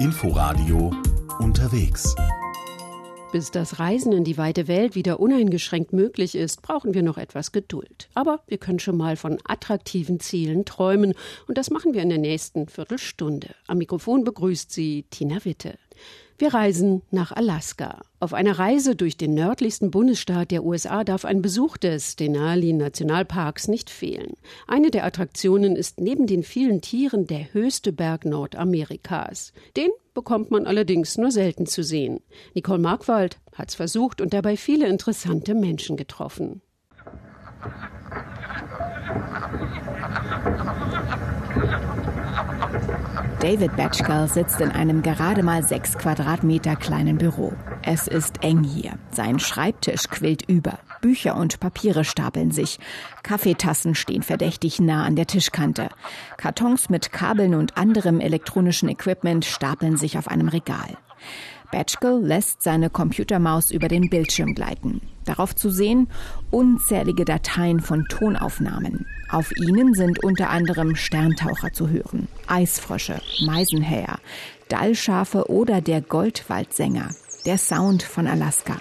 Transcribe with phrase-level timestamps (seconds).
[0.00, 0.92] Inforadio
[1.40, 2.14] unterwegs.
[3.32, 7.50] Bis das Reisen in die weite Welt wieder uneingeschränkt möglich ist, brauchen wir noch etwas
[7.50, 8.08] Geduld.
[8.14, 11.14] Aber wir können schon mal von attraktiven Zielen träumen
[11.48, 13.48] und das machen wir in der nächsten Viertelstunde.
[13.66, 15.76] Am Mikrofon begrüßt sie Tina Witte.
[16.40, 18.00] Wir reisen nach Alaska.
[18.20, 23.66] Auf einer Reise durch den nördlichsten Bundesstaat der USA darf ein Besuch des Denali Nationalparks
[23.66, 24.34] nicht fehlen.
[24.68, 29.52] Eine der Attraktionen ist neben den vielen Tieren der höchste Berg Nordamerikas.
[29.76, 32.20] Den bekommt man allerdings nur selten zu sehen.
[32.54, 36.62] Nicole Markwald hat's versucht und dabei viele interessante Menschen getroffen.
[43.40, 47.52] David Batchkell sitzt in einem gerade mal sechs Quadratmeter kleinen Büro.
[47.82, 48.98] Es ist eng hier.
[49.12, 50.80] Sein Schreibtisch quillt über.
[51.00, 52.80] Bücher und Papiere stapeln sich.
[53.22, 55.88] Kaffeetassen stehen verdächtig nah an der Tischkante.
[56.36, 60.98] Kartons mit Kabeln und anderem elektronischen Equipment stapeln sich auf einem Regal.
[61.70, 65.02] Batchkel lässt seine Computermaus über den Bildschirm gleiten.
[65.24, 66.08] Darauf zu sehen
[66.50, 69.06] unzählige Dateien von Tonaufnahmen.
[69.30, 74.18] Auf ihnen sind unter anderem Sterntaucher zu hören, Eisfrösche, Meisenhäher,
[74.68, 77.10] Dallschafe oder der Goldwaldsänger,
[77.44, 78.80] der Sound von Alaska.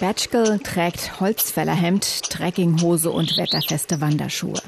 [0.00, 4.60] Batchkel trägt Holzfällerhemd, Trekkinghose und wetterfeste Wanderschuhe.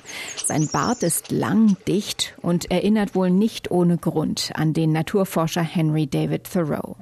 [0.44, 6.08] Sein Bart ist lang, dicht und erinnert wohl nicht ohne Grund an den Naturforscher Henry
[6.08, 6.96] David Thoreau.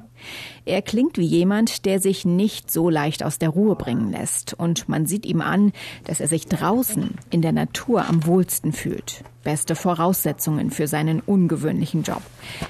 [0.67, 4.53] Er klingt wie jemand, der sich nicht so leicht aus der Ruhe bringen lässt.
[4.53, 5.73] Und man sieht ihm an,
[6.05, 9.25] dass er sich draußen in der Natur am wohlsten fühlt.
[9.43, 12.23] Beste Voraussetzungen für seinen ungewöhnlichen Job.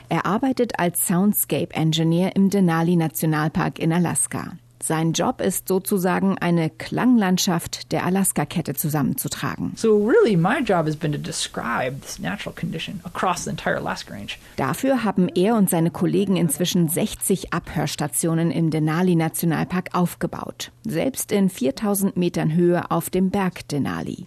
[0.08, 4.52] Er arbeitet als Soundscape Engineer im Denali Nationalpark in Alaska.
[4.80, 9.72] Sein Job ist sozusagen eine Klanglandschaft der Alaska-Kette zusammenzutragen.
[9.76, 14.14] So really my job has been to describe this natural condition across the entire Alaska
[14.14, 14.30] Range.
[14.56, 21.50] Dafür haben er und seine Kollegen inzwischen 60 Abhörstationen im Denali Nationalpark aufgebaut, selbst in
[21.50, 24.26] 4000 Metern Höhe auf dem Berg Denali.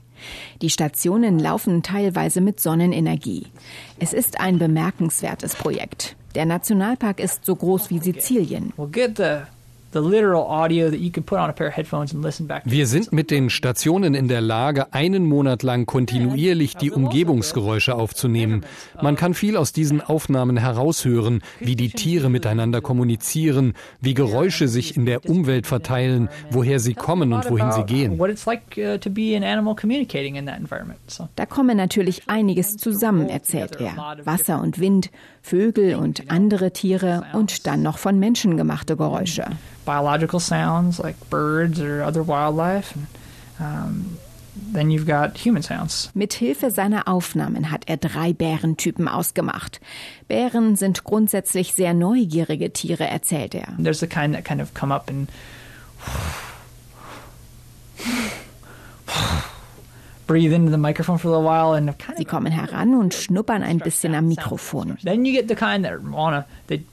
[0.62, 3.48] Die Stationen laufen teilweise mit Sonnenenergie.
[4.00, 6.16] Es ist ein bemerkenswertes Projekt.
[6.36, 8.74] Der Nationalpark ist so groß wie Sizilien.
[8.78, 9.46] We'll
[12.64, 18.66] wir sind mit den Stationen in der Lage, einen Monat lang kontinuierlich die Umgebungsgeräusche aufzunehmen.
[19.02, 24.96] Man kann viel aus diesen Aufnahmen heraushören, wie die Tiere miteinander kommunizieren, wie Geräusche sich
[24.96, 28.20] in der Umwelt verteilen, woher sie kommen und wohin sie gehen.
[28.20, 28.28] Uh,
[31.36, 34.18] da komme natürlich einiges zusammen, erzählt er.
[34.24, 39.46] Wasser und Wind, Vögel und andere Tiere und dann noch von Menschen gemachte Geräusche.
[39.92, 42.94] Biological sounds like birds or other wildlife.
[43.60, 44.18] Um,
[44.56, 46.10] then you've got human sounds.
[46.14, 49.82] Mit Hilfe seiner Aufnahmen hat er drei Bärentypen ausgemacht.
[50.30, 53.74] Bären sind grundsätzlich sehr neugierige Tiere, erzählt er.
[53.78, 55.30] There's the kind that kind of come up and
[62.18, 64.98] Sie kommen heran und schnuppern ein bisschen am Mikrofon.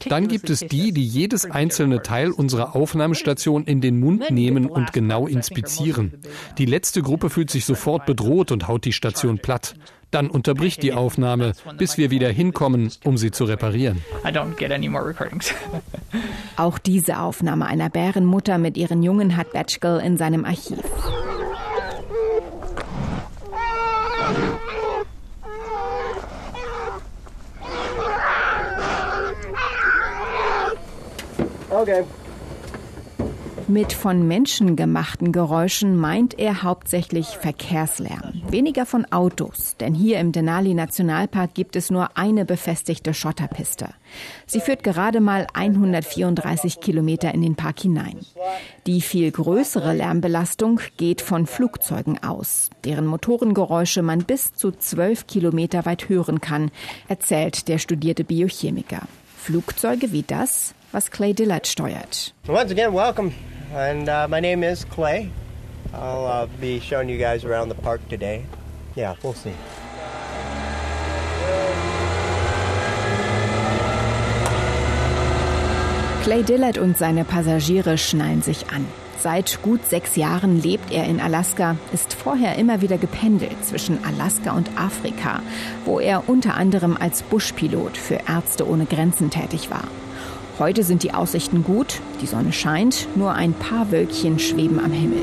[0.09, 4.93] Dann gibt es die, die jedes einzelne Teil unserer Aufnahmestation in den Mund nehmen und
[4.93, 6.15] genau inspizieren.
[6.59, 9.75] Die letzte Gruppe fühlt sich sofort bedroht und haut die Station platt.
[10.11, 14.03] Dann unterbricht die Aufnahme, bis wir wieder hinkommen, um sie zu reparieren.
[16.57, 20.83] Auch diese Aufnahme einer Bärenmutter mit ihren Jungen hat Batchgirl in seinem Archiv.
[31.79, 32.03] Okay.
[33.69, 38.43] Mit von Menschen gemachten Geräuschen meint er hauptsächlich Verkehrslärm.
[38.49, 43.91] Weniger von Autos, denn hier im Denali Nationalpark gibt es nur eine befestigte Schotterpiste.
[44.45, 48.19] Sie führt gerade mal 134 Kilometer in den Park hinein.
[48.89, 55.87] Die viel größere Lärmbelastung geht von Flugzeugen aus, deren Motorengeräusche man bis zu 12 Kilometer
[55.87, 56.73] weit hören kann,
[57.07, 59.03] erzählt der studierte Biochemiker.
[59.37, 62.33] Flugzeuge wie das was Clay Dillard steuert.
[62.47, 63.35] Once again, welcome.
[63.75, 65.31] And uh, my name is Clay.
[65.93, 68.45] I'll uh, be showing you guys around the park today.
[68.95, 69.55] Yeah, we'll see.
[76.23, 78.87] Clay Dillard und seine Passagiere schnallen sich an.
[79.21, 84.53] Seit gut sechs Jahren lebt er in Alaska, ist vorher immer wieder gependelt zwischen Alaska
[84.53, 85.43] und Afrika,
[85.85, 89.89] wo er unter anderem als Buschpilot für Ärzte ohne Grenzen tätig war.
[90.59, 95.23] Heute sind die Aussichten gut, die Sonne scheint, nur ein paar Wölkchen schweben am Himmel.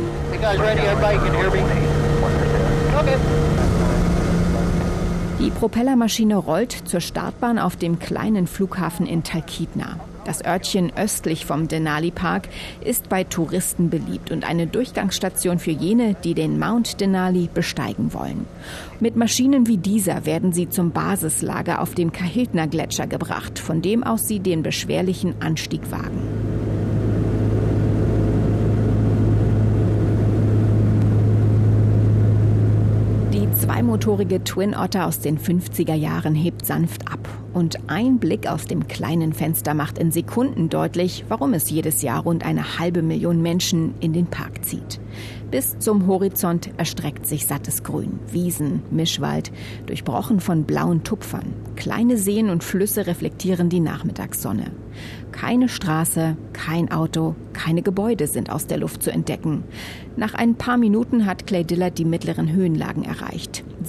[5.40, 10.00] Die Propellermaschine rollt zur Startbahn auf dem kleinen Flughafen in Talkeetna.
[10.26, 12.50] Das Örtchen östlich vom Denali Park
[12.84, 18.48] ist bei Touristen beliebt und eine Durchgangsstation für jene, die den Mount Denali besteigen wollen.
[19.00, 24.04] Mit Maschinen wie dieser werden sie zum Basislager auf dem Kahiltner Gletscher gebracht, von dem
[24.04, 26.55] aus sie den beschwerlichen Anstieg wagen.
[33.86, 37.20] Zweimotorige Twin Otter aus den 50er Jahren hebt sanft ab.
[37.54, 42.24] Und ein Blick aus dem kleinen Fenster macht in Sekunden deutlich, warum es jedes Jahr
[42.24, 45.00] rund eine halbe Million Menschen in den Park zieht.
[45.52, 49.52] Bis zum Horizont erstreckt sich sattes Grün, Wiesen, Mischwald,
[49.86, 51.54] durchbrochen von blauen Tupfern.
[51.76, 54.72] Kleine Seen und Flüsse reflektieren die Nachmittagssonne.
[55.32, 59.64] Keine Straße, kein Auto, keine Gebäude sind aus der Luft zu entdecken.
[60.18, 63.45] Nach ein paar Minuten hat Clay Dillard die mittleren Höhenlagen erreicht.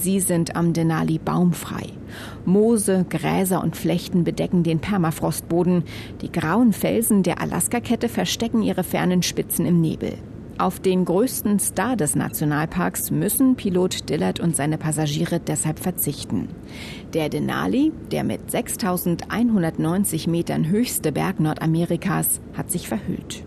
[0.07, 1.83] Sie sind am Denali baumfrei.
[2.45, 5.83] Moose, Gräser und Flechten bedecken den Permafrostboden.
[6.21, 10.13] Die grauen Felsen der Alaskakette verstecken ihre fernen Spitzen im Nebel.
[10.59, 16.47] Auf den größten Star des Nationalparks müssen Pilot Dillard und seine Passagiere deshalb verzichten.
[17.13, 23.43] Der Denali, der mit 6190 Metern höchste Berg Nordamerikas, hat sich verhüllt.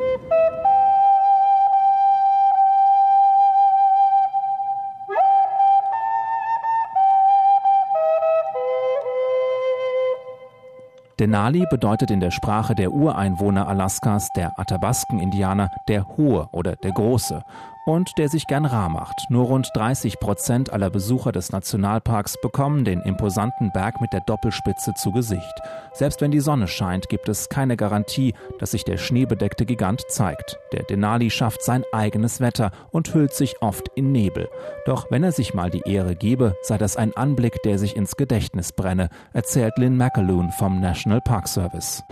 [11.20, 17.42] Denali bedeutet in der Sprache der Ureinwohner Alaskas, der Athabasken-Indianer, der Hohe oder der Große
[17.84, 19.26] und der sich gern rar macht.
[19.28, 24.94] Nur rund 30 Prozent aller Besucher des Nationalparks bekommen den imposanten Berg mit der Doppelspitze
[24.94, 25.60] zu Gesicht.
[25.92, 30.58] Selbst wenn die Sonne scheint, gibt es keine Garantie, dass sich der schneebedeckte Gigant zeigt.
[30.72, 34.48] Der Denali schafft sein eigenes Wetter und hüllt sich oft in Nebel.
[34.86, 38.16] Doch wenn er sich mal die Ehre gebe, sei das ein Anblick, der sich ins
[38.16, 42.02] Gedächtnis brenne, erzählt Lynn McAloon vom National Park Service.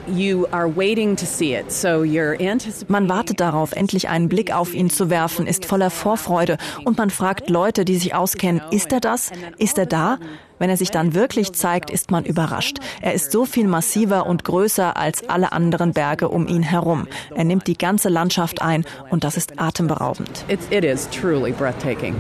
[2.89, 7.11] Man wartet darauf, endlich einen Blick auf ihn zu werfen, ist voller Vorfreude und man
[7.11, 9.31] fragt Leute, die sich auskennen, ist er das?
[9.59, 10.19] Ist er da?
[10.59, 12.79] Wenn er sich dann wirklich zeigt, ist man überrascht.
[13.01, 17.07] Er ist so viel massiver und größer als alle anderen Berge um ihn herum.
[17.35, 20.45] Er nimmt die ganze Landschaft ein und das ist atemberaubend.
[20.71, 22.15] it is truly breathtaking.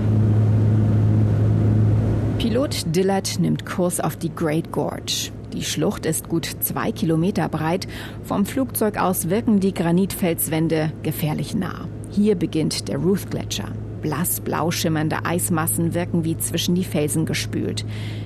[2.38, 5.32] Pilot Dillard nimmt Kurs auf die Great Gorge.
[5.52, 7.88] Die Schlucht ist gut zwei Kilometer breit.
[8.23, 11.88] Vom Flugzeug aus wirken die Granitfelswände gefährlich nah.
[12.11, 13.73] Hier beginnt der Ruth-Gletscher.
[14.00, 17.84] Blassblau schimmernde Eismassen wirken wie zwischen die Felsen gespült.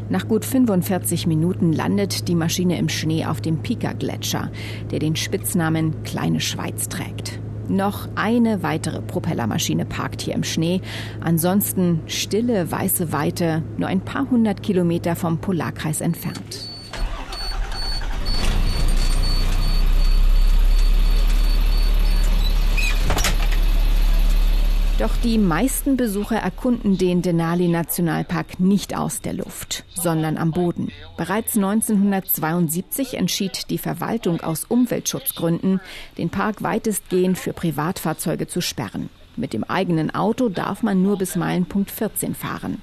[0.08, 4.50] Nach gut 45 Minuten landet die Maschine im Schnee auf dem Pika-Gletscher,
[4.90, 7.40] der den Spitznamen Kleine Schweiz trägt.
[7.69, 10.80] Noch eine weitere Propellermaschine parkt hier im Schnee.
[11.20, 16.71] Ansonsten stille weiße Weite, nur ein paar hundert Kilometer vom Polarkreis entfernt.
[25.02, 30.93] Doch die meisten Besucher erkunden den Denali Nationalpark nicht aus der Luft, sondern am Boden.
[31.16, 35.81] Bereits 1972 entschied die Verwaltung aus Umweltschutzgründen,
[36.19, 39.10] den Park weitestgehend für Privatfahrzeuge zu sperren.
[39.34, 42.80] Mit dem eigenen Auto darf man nur bis Meilenpunkt 14 fahren.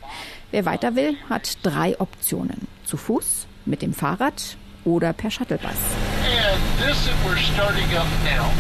[0.52, 2.68] Wer weiter will, hat drei Optionen.
[2.84, 5.72] Zu Fuß, mit dem Fahrrad oder per Shuttlebus.
[5.72, 8.52] And this that we're starting up now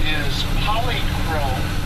[0.00, 1.77] is polychrome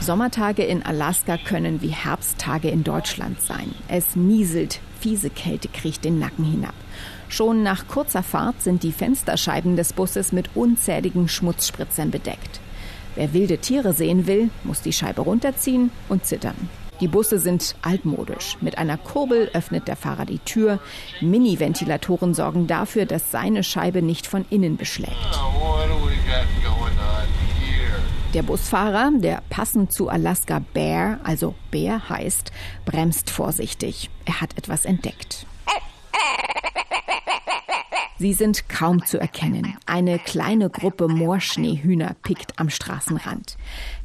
[0.00, 3.74] Sommertage in Alaska können wie Herbsttage in Deutschland sein.
[3.86, 6.74] Es nieselt, fiese Kälte kriecht den Nacken hinab.
[7.28, 12.60] Schon nach kurzer Fahrt sind die Fensterscheiben des Busses mit unzähligen Schmutzspritzern bedeckt.
[13.14, 16.56] Wer wilde Tiere sehen will, muss die Scheibe runterziehen und zittern.
[17.00, 18.56] Die Busse sind altmodisch.
[18.62, 20.80] Mit einer Kurbel öffnet der Fahrer die Tür.
[21.20, 25.12] Mini-Ventilatoren sorgen dafür, dass seine Scheibe nicht von innen beschlägt.
[28.34, 32.52] Der Busfahrer, der passend zu Alaska Bear, also Bär heißt,
[32.84, 34.08] bremst vorsichtig.
[34.24, 35.46] Er hat etwas entdeckt.
[38.18, 39.76] Sie sind kaum zu erkennen.
[39.84, 43.56] Eine kleine Gruppe Moorschneehühner pickt am Straßenrand.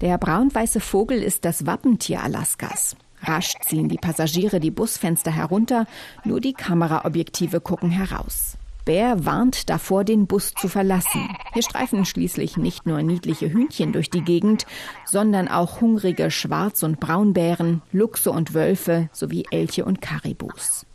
[0.02, 2.96] Der braun-weiße Vogel ist das Wappentier Alaskas.
[3.22, 5.86] Rasch ziehen die Passagiere die Busfenster herunter,
[6.24, 8.58] nur die Kameraobjektive gucken heraus.
[8.86, 11.28] Bär warnt davor, den Bus zu verlassen.
[11.54, 14.66] Hier streifen schließlich nicht nur niedliche Hühnchen durch die Gegend,
[15.06, 20.86] sondern auch hungrige Schwarz- und Braunbären, Luchse und Wölfe sowie Elche und Karibus.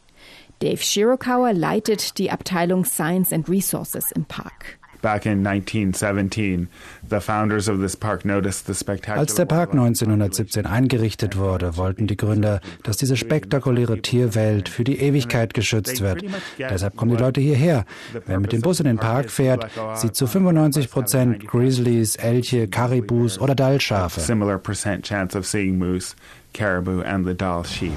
[0.61, 4.80] Dave Shirokauer leitet die Abteilung Science and Resources im Park.
[5.02, 6.69] Back in 1917,
[7.09, 12.07] the founders of this park noticed the spectacular Als der Park 1917 eingerichtet wurde, wollten
[12.07, 16.25] die Gründer, dass diese spektakuläre Tierwelt für die Ewigkeit geschützt wird.
[16.59, 17.85] Deshalb kommen die Leute hierher.
[18.26, 23.38] Wer mit dem Bus in den Park fährt, sieht zu 95 Prozent Grizzlies, Elche, Karibus
[23.38, 24.21] oder Dallschafe.
[24.21, 26.14] similar percent chance of seeing moose,
[26.52, 27.92] caribou, and the Dall sheep.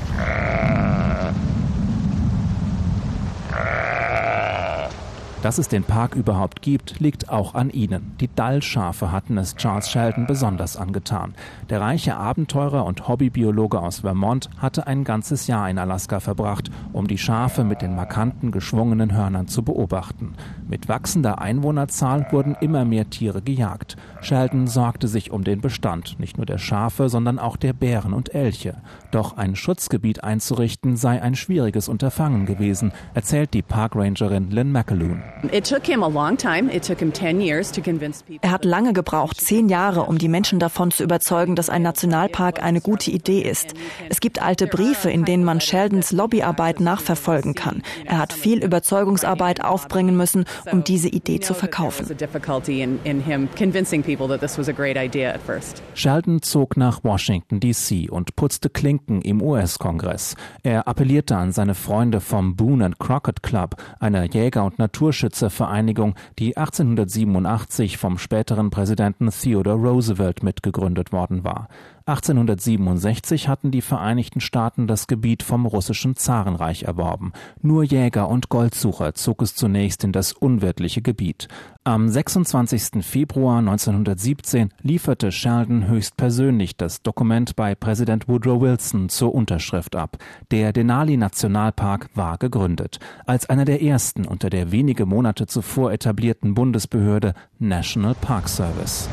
[5.43, 8.13] Dass es den Park überhaupt gibt, liegt auch an ihnen.
[8.21, 11.33] Die Dall-Schafe hatten es Charles Sheldon besonders angetan.
[11.69, 17.07] Der reiche Abenteurer und Hobbybiologe aus Vermont hatte ein ganzes Jahr in Alaska verbracht, um
[17.07, 20.35] die Schafe mit den markanten, geschwungenen Hörnern zu beobachten.
[20.65, 23.97] Mit wachsender Einwohnerzahl wurden immer mehr Tiere gejagt.
[24.21, 28.33] Sheldon sorgte sich um den Bestand, nicht nur der Schafe, sondern auch der Bären und
[28.33, 28.77] Elche.
[29.12, 35.21] Doch ein Schutzgebiet einzurichten sei ein schwieriges Unterfangen gewesen, erzählt die Parkrangerin Lynn McAloon.
[38.42, 42.63] Er hat lange gebraucht, zehn Jahre, um die Menschen davon zu überzeugen, dass ein Nationalpark
[42.63, 43.74] eine gute Idee ist.
[44.10, 47.84] Es gibt alte Briefe, in denen man Sheldons Lobbyarbeit nachverfolgen kann.
[48.06, 52.06] Er hat viel Überzeugungsarbeit aufbringen müssen, um diese Idee zu verkaufen.
[55.94, 58.10] Sheldon zog nach Washington, D.C.
[58.10, 60.36] und putzte Klinken im US-Kongress.
[60.63, 64.80] Er appellierte an seine Freunde vom Boone and Crockett Club, einer Jäger- und
[65.24, 71.70] Naturschützervereinigung, die 1887 vom späteren Präsidenten Theodore Roosevelt mitgegründet worden war.
[72.05, 77.31] 1867 hatten die Vereinigten Staaten das Gebiet vom russischen Zarenreich erworben.
[77.62, 81.48] Nur Jäger und Goldsucher zog es zunächst in das unwirtliche Gebiet.
[81.86, 83.05] Am 26.
[83.05, 90.17] Februar 1917 lieferte Sheldon höchstpersönlich das Dokument bei Präsident Woodrow Wilson zur Unterschrift ab.
[90.51, 96.53] Der Denali Nationalpark war gegründet, als einer der ersten unter der wenige Monate zuvor etablierten
[96.53, 99.07] Bundesbehörde National Park Service.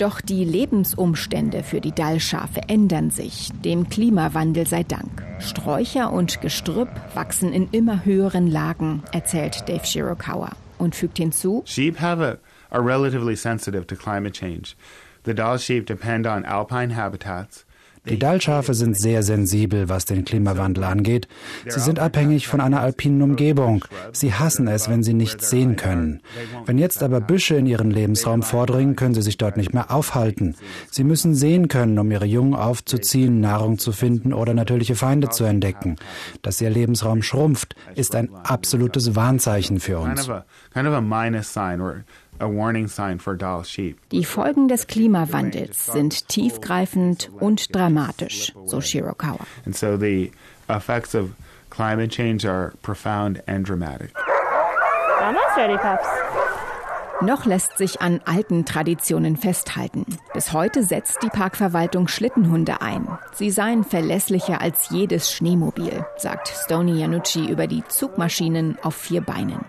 [0.00, 5.22] Doch die Lebensumstände für die Dallschafe ändern sich, dem Klimawandel sei Dank.
[5.40, 12.00] Sträucher und Gestrüpp wachsen in immer höheren Lagen, erzählt Dave Shirokawa und fügt hinzu, Sheep
[12.00, 12.38] have a,
[12.74, 14.74] are relatively sensitive to climate change.
[15.26, 17.66] The Dall sheep depend on alpine habitats.
[18.08, 21.28] Die Dallschafe sind sehr sensibel, was den Klimawandel angeht.
[21.68, 23.84] Sie sind abhängig von einer alpinen Umgebung.
[24.12, 26.20] Sie hassen es, wenn sie nichts sehen können.
[26.64, 30.56] Wenn jetzt aber Büsche in ihren Lebensraum vordringen, können sie sich dort nicht mehr aufhalten.
[30.90, 35.44] Sie müssen sehen können, um ihre Jungen aufzuziehen, Nahrung zu finden oder natürliche Feinde zu
[35.44, 35.96] entdecken.
[36.42, 40.30] Dass ihr Lebensraum schrumpft, ist ein absolutes Warnzeichen für uns.
[42.40, 49.46] Die Folgen des Klimawandels sind tiefgreifend und dramatisch, so Shirokawa.
[49.66, 50.32] And so the
[50.68, 51.30] effects of
[51.70, 54.10] climate change are profound and dramatic.
[55.20, 56.08] Almost ready, Pups.
[57.22, 60.06] Noch lässt sich an alten Traditionen festhalten.
[60.32, 63.06] Bis heute setzt die Parkverwaltung Schlittenhunde ein.
[63.34, 69.60] Sie seien verlässlicher als jedes Schneemobil, sagt Stony Yanucci über die Zugmaschinen auf vier Beinen.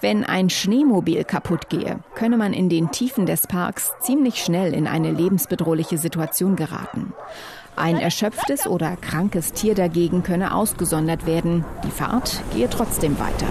[0.00, 4.88] Wenn ein Schneemobil kaputt gehe, könne man in den Tiefen des Parks ziemlich schnell in
[4.88, 7.12] eine lebensbedrohliche Situation geraten.
[7.76, 11.64] Ein erschöpftes oder krankes Tier dagegen könne ausgesondert werden.
[11.84, 13.46] Die Fahrt gehe trotzdem weiter.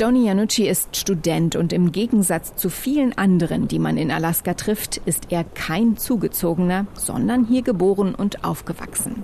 [0.00, 4.96] Stony Yanucci ist Student und im Gegensatz zu vielen anderen, die man in Alaska trifft,
[5.04, 9.22] ist er kein Zugezogener, sondern hier geboren und aufgewachsen.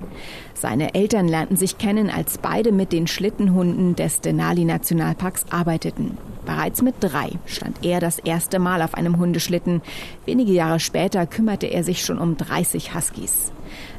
[0.52, 6.18] Seine Eltern lernten sich kennen, als beide mit den Schlittenhunden des Denali Nationalparks arbeiteten.
[6.44, 9.80] Bereits mit drei stand er das erste Mal auf einem Hundeschlitten.
[10.26, 13.50] Wenige Jahre später kümmerte er sich schon um 30 Huskies.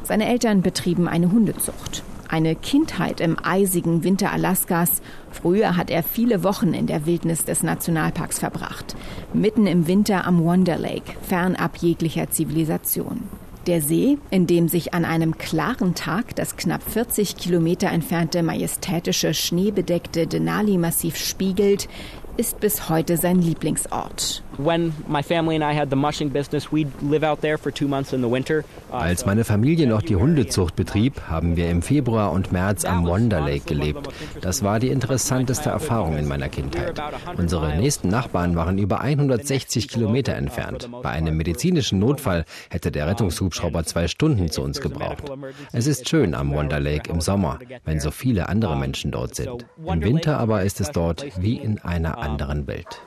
[0.04, 2.04] Seine Eltern betrieben eine Hundezucht.
[2.30, 5.02] Eine Kindheit im eisigen Winter Alaskas.
[5.32, 8.96] Früher hat er viele Wochen in der Wildnis des Nationalparks verbracht.
[9.34, 13.24] Mitten im Winter am Wonder Lake, fernab jeglicher Zivilisation.
[13.66, 19.34] Der See, in dem sich an einem klaren Tag das knapp 40 Kilometer entfernte majestätische
[19.34, 21.90] schneebedeckte Denali-Massiv spiegelt,
[22.38, 24.44] ist bis heute sein Lieblingsort.
[28.92, 33.42] Als meine Familie noch die Hundezucht betrieb, haben wir im Februar und März am Wonder
[33.42, 34.10] Lake gelebt.
[34.42, 37.02] Das war die interessanteste Erfahrung in meiner Kindheit.
[37.38, 40.90] Unsere nächsten Nachbarn waren über 160 Kilometer entfernt.
[41.04, 45.32] Bei einem medizinischen Notfall hätte der Rettungshubschrauber zwei Stunden zu uns gebraucht.
[45.72, 49.66] Es ist schön am Wonder Lake im Sommer, wenn so viele andere Menschen dort sind.
[49.86, 53.02] Im Winter aber ist es dort wie in einer anderen Welt.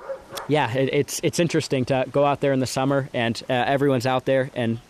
[0.49, 4.07] Yeah, it, it's it's interesting to go out there in the summer and uh, everyone's
[4.07, 4.81] out there and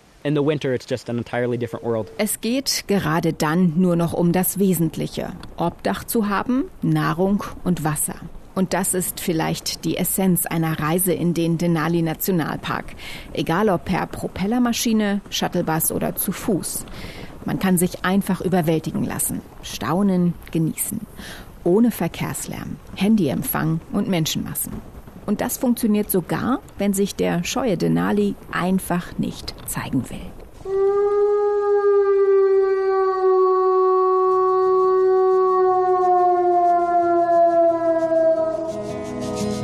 [2.18, 5.32] Es geht gerade dann nur noch um das Wesentliche.
[5.56, 8.16] Obdach zu haben, Nahrung und Wasser.
[8.54, 12.96] Und das ist vielleicht die Essenz einer Reise in den Denali Nationalpark.
[13.32, 16.84] Egal ob per Propellermaschine, Shuttlebus oder zu Fuß.
[17.46, 21.00] Man kann sich einfach überwältigen lassen, staunen, genießen.
[21.64, 24.72] Ohne Verkehrslärm, Handyempfang und Menschenmassen.
[25.26, 30.18] Und das funktioniert sogar, wenn sich der scheue Denali einfach nicht zeigen will.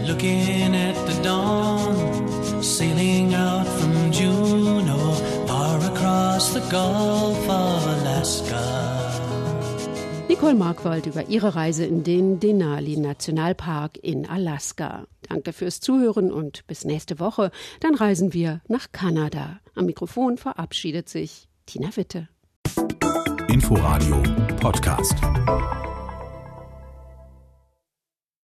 [0.06, 5.14] Looking at the dawn, sailing out from Juneau,
[5.46, 7.65] far across the Gulf.
[10.46, 15.08] Nicole Markwald über ihre Reise in den Denali Nationalpark in Alaska.
[15.28, 17.50] Danke fürs Zuhören und bis nächste Woche.
[17.80, 19.58] Dann reisen wir nach Kanada.
[19.74, 22.28] Am Mikrofon verabschiedet sich Tina Witte.
[23.48, 24.22] Inforadio
[24.60, 25.16] Podcast.